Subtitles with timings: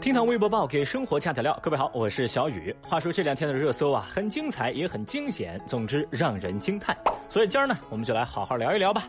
[0.00, 2.74] 听堂微博报给生活加点料，各位好，我是小雨。
[2.80, 6.96] 话说这两天的热搜啊，很精彩，也很惊险，总之让人惊叹。
[7.28, 9.06] 所以今儿呢，我们就来好好聊一聊吧。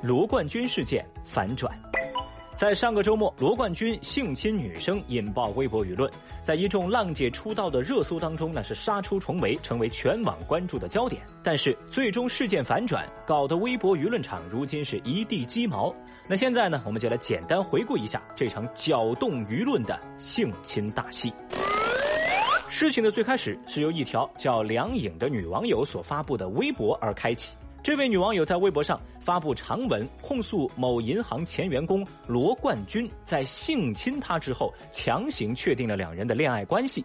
[0.00, 1.78] 罗冠军事件反转。
[2.54, 6.10] 在上个周末，罗冠军性侵女生引爆微博舆论，
[6.48, 11.20] 在一众浪姐出道的热搜当中，那是杀出重围，成为全网关注的焦点。
[11.42, 15.94] 但是最终事件反转，搞得微博舆论场如今是一地鸡毛。
[16.26, 21.30] 那现在呢，我们就来简单回顾一下这场搅动舆论的性侵大戏。
[22.66, 27.54] 事情的最开始是由一条叫梁颖的女网友所发布的微博而开启。
[27.82, 37.04] 这位女网友在微博上发布长文控诉某银行前员工罗冠军在性侵她之后，强行确定了两人的恋爱关系。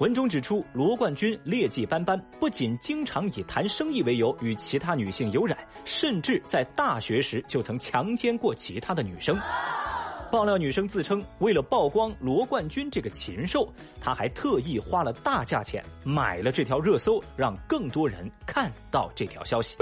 [0.00, 9.38] 文中指出，罗冠军劣迹斑斑，不仅经常以谈生意为由与其他女性有染，甚至在大学时就曾强奸过其他的女生。
[10.30, 13.66] 爆料女生自称，为了曝光罗冠军这个禽兽，
[13.98, 19.78] 她还特意花了大价钱买了这条热搜，让更多人看到这条消息。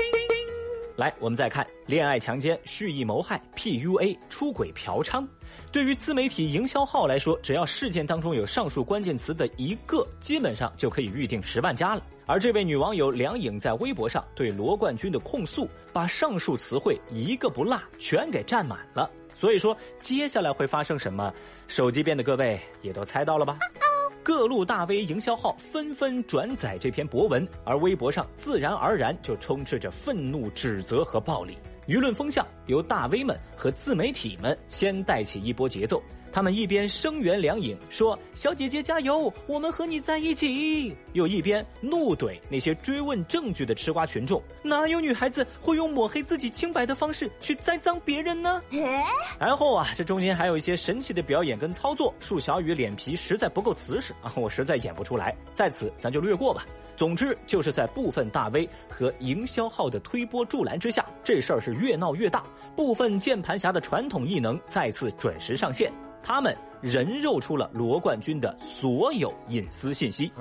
[0.96, 5.26] 来，我们再看恋爱强奸、蓄意谋害、PUA、出轨嫖娼。
[5.70, 12.02] 对于自媒体营销号来说，只要事件当中有上述关键词的一个，基本上就可以预定十万加了。
[12.24, 19.10] 而这位女网友梁颖在微博上对罗冠军的控诉，把上述词汇一个不落全给占满了。
[19.34, 21.30] 所以说，接下来会发生什么？
[21.68, 23.58] 手机边的各位也都猜到了吧？
[24.26, 31.56] 各路大 V 营销号纷纷转载这篇博文，而微博上自然而然就充斥着愤怒、指责和暴力。
[31.86, 36.02] 舆论风向由大 V 们和自媒体们先带起一波节奏。
[36.32, 48.60] 他们一边声援梁颖，说“小姐姐加油，我们和你在一起”，又一边怒怼那些追问证据的吃瓜群众：“哪有女孩子会用抹黑自己清白的方式去栽赃别人呢？”
[49.40, 56.66] 然后啊，这中间还有一些神奇的表演跟操作，恕小雨脸皮实在不够瓷实啊，我实在演不出来，在此咱就略过吧。
[56.98, 62.44] 总之，就是在部分大 V 和营销号的推波助澜之下，这事儿是越闹越大，
[62.74, 65.92] 部分键盘侠的传统异能再次准时上线。
[66.22, 70.32] 他们人肉出了罗冠军的所有隐私信息。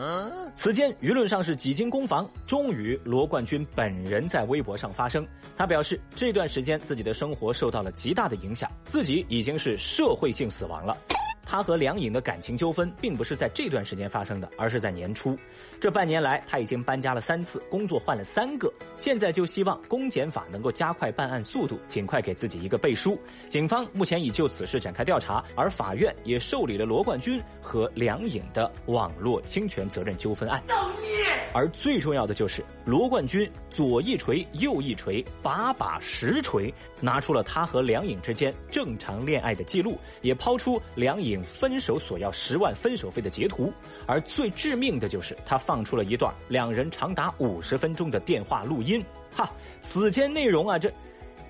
[0.55, 5.23] 此间舆论上是几经攻防，终于罗冠军本人在微博上发声。
[5.55, 10.97] 他表示，这段时间自己的生活受到了极大的影响，自己已经是社会性死亡了。
[11.45, 15.37] 他和梁颖的感情纠纷并不是在这段时间发生的，而是在年初。
[15.79, 18.73] 这半年来，他已经搬家了三次，工作换了三个。
[18.95, 23.19] 现在就希望公检法能够加快办案速度，尽快给自己一个背书。
[23.49, 30.61] 警方目前已就此事展开调查，而法院也受理了罗冠军和梁颖的网络侵权责任纠纷案。
[30.67, 31.09] 造孽！
[31.53, 41.34] 而最重要的就是，罗冠军左一锤，右一锤，把把实锤，拿出了他和梁颖之间正常恋爱的记录，也抛出梁颖。
[41.43, 43.71] 分手索要十万分手费的截图，
[44.05, 49.03] 而最致命的就是他放出了一段两人长达五十分钟的电话录音。
[49.31, 49.51] 哈，
[49.81, 50.93] 此间内容啊，这，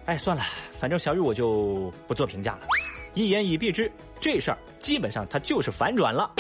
[0.06, 0.44] 哎，算了，
[0.80, 2.62] 反正小雨我就不做评价了。
[3.14, 6.32] 一言以蔽之，这事儿基本上他就是反转了。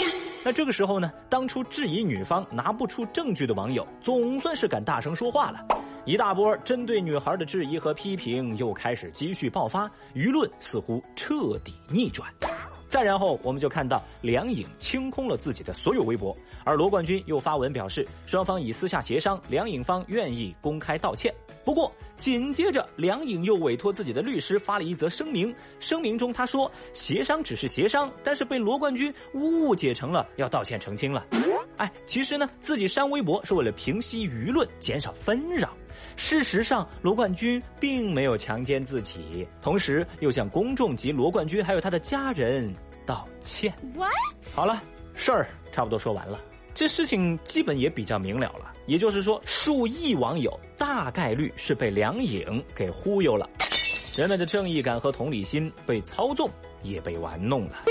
[0.43, 5.59] 那这个时候呢，当初质疑女方拿不出证据的网友，总算是敢大声说话了。
[6.05, 12.31] 一大波针对女孩的质疑和批评又开始积蓄爆发，舆论似乎彻底逆转。
[12.87, 21.33] 再然后，我们就看到梁颖清空了自己的所有微博，而罗冠军又发文表示，双方已私下协商，梁颖方愿意公开道歉。
[21.63, 31.25] 不过，紧接着梁颖又委托自己的律师发了一则声明，声明中他说，协商只是协商，但是被罗冠军误解成了要道歉澄清了。
[31.77, 35.69] 哎，其实呢，自己删微博是为了平息舆论，减少纷扰。
[36.15, 42.73] 事实上，罗冠军并没有强奸自己，同时又向公众及罗冠军还有他的家人
[43.05, 43.73] 道歉。
[43.93, 44.11] What？
[44.53, 44.81] 好了，
[45.15, 46.39] 事儿差不多说完了，
[46.75, 48.73] 这事情基本也比较明了了。
[48.85, 53.49] 也就是说，数亿网友大概率是被梁颖给忽悠了，
[54.15, 56.49] 人们的正义感和同理心被操纵，
[56.83, 57.85] 也被玩弄了。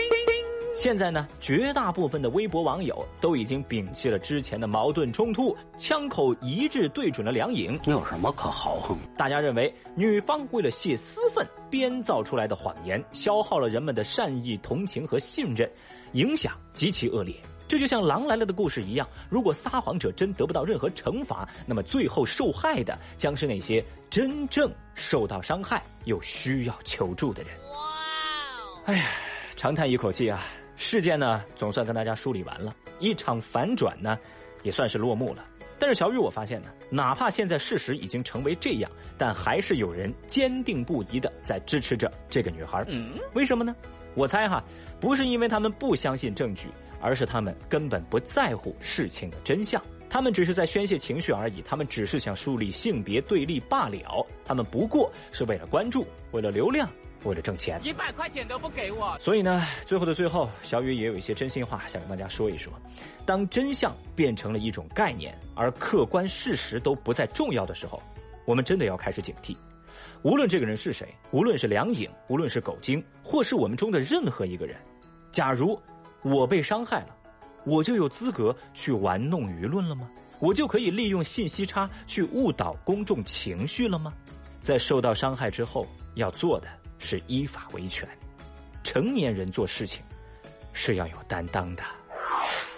[0.76, 7.78] 现在呢，绝大部分的微博网友都已经摒弃了之前的矛盾冲突，枪口一致对准了梁颖。
[7.84, 8.96] 你有什么可豪横？
[9.16, 15.70] 大家认为女方为了泄私愤编造出来的谎言，消耗了人们的善意、同情和信任，
[16.12, 17.34] 影响极其恶劣。
[17.66, 27.52] 这就像《狼来了》的故事一样，如果撒谎者真得不到任何惩罚，那么最后受害的将是那些真正受到伤害又需要求助的人。
[27.70, 27.76] 哇！
[28.86, 29.06] 哎呀，
[29.56, 30.44] 长叹一口气啊。
[30.76, 34.18] 事件呢，总算跟大家梳理完了，一场反转呢，
[34.64, 35.44] 也算是落幕了。
[35.78, 42.84] 但是小雨我发现呢，哪怕现在事实已经成为这样，但还是有人坚定不移的在支持着这个女孩。
[42.88, 43.74] 嗯，为什么呢？
[44.14, 44.62] 我猜哈，
[45.00, 46.68] 不是因为他们不相信证据，
[47.00, 49.82] 而是他们根本不在乎事情的真相。
[50.08, 54.26] 他们只是在宣泄情绪而已，他们只是想树立性别对立罢了。
[54.44, 56.88] 他们不过是为了关注，为了流量。
[57.24, 59.16] 为了挣钱，一百块钱都不给我。
[59.18, 62.70] 所以呢，最后的最后，小雨也有一些真心话想跟大家说一说。
[63.24, 67.98] 当真相变成了一种概念，而客观事实都不再重要的时候，
[68.44, 69.56] 我们真的要开始警惕。
[70.20, 74.76] 无论这个人是谁，无论是梁颖，无论是狗精，或是我们中的任何一个人，
[75.32, 75.80] 假如
[76.24, 77.16] 我被伤害了，
[77.64, 80.10] 我就有资格去玩弄舆论了吗？
[80.40, 84.12] 我就可以利用信息差去误导公众情绪了吗？
[84.60, 86.68] 在受到伤害之后，要做的。
[87.00, 88.08] 是依法维权，
[88.82, 90.02] 成年人做事情
[90.72, 91.82] 是要有担当的。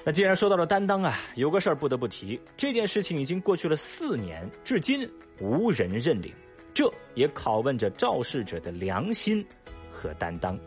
[0.05, 5.09] 那既然说到了担当啊，有个事儿不得不提，这件事情已经过去了四年，至今
[5.39, 6.35] 无人认领，
[6.75, 9.47] 这也拷问着肇事者的良心
[9.93, 10.59] 和担当。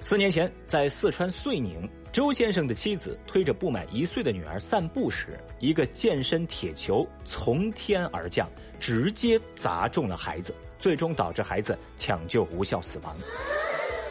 [0.00, 8.48] 四年前，在四川遂宁，周先生的妻子推着不满一岁的女儿散步时，一个健身铁球从天而降，
[8.78, 10.54] 直接砸中了孩子。
[10.78, 13.14] 最终导致孩子抢救无效死亡。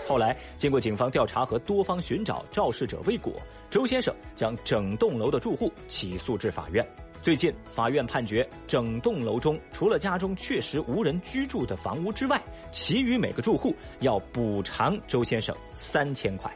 [0.05, 3.33] 后来，经过警方调查和多方寻找，肇事者未果，
[3.69, 6.85] 周先生将整栋楼的住户起诉至法院。
[7.21, 12.41] 最近，法院判决整栋楼中除了家中确实无人居住的房屋之外，
[12.71, 16.49] 其余每个住户要补偿周先生三千块。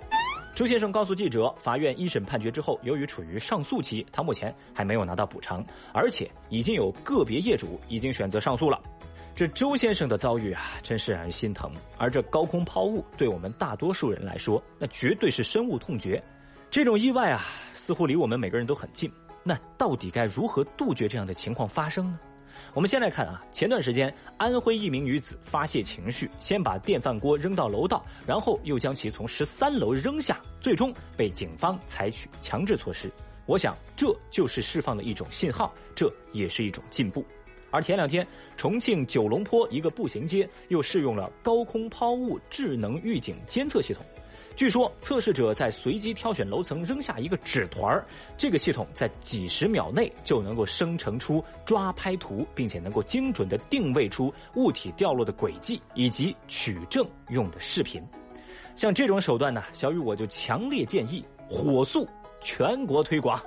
[0.55, 8.79] 周先生告诉记者，法院一审判决之后，由于处于上诉期，他目前还没有拿到补偿，而且已经有个别业主已经选择上诉了。
[9.33, 11.71] 这周先生的遭遇啊，真是让人心疼。
[11.97, 16.21] 而这高空抛物，对我们大多数人来说，那绝对是深恶痛绝。
[16.69, 19.11] 这种意外啊，似乎离我们每个人都很近。
[19.43, 22.19] 那到底该如何杜绝这样的情况发生呢？
[22.73, 33.11] 我们先来看啊，前段时间，安徽一名女子发泄情绪，先把电饭锅扔到楼道，然后又将其从十三楼扔下，最终被警方采取强制措施。
[33.47, 37.25] 我想，这就是释放的一种信号，这也是一种进步。
[37.71, 44.05] 而前两天，重庆九龙坡一个步行街又试用了高空抛物智能预警监测系统。
[44.55, 48.05] 据说，测试者在随机挑选楼层扔下一个纸团儿
[48.37, 58.03] 这个系统在几十秒内就能够生成出抓拍图，并且能够精准的定位出物体掉落的轨迹以及取证用的视频。
[58.75, 62.07] 像这种手段呢，小雨我就强烈建议火速
[62.39, 63.41] 全国推广。